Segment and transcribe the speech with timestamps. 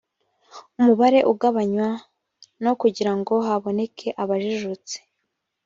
[0.79, 1.89] umubare ugabanywa
[2.63, 4.97] no kugira ngo haboneke abajijutse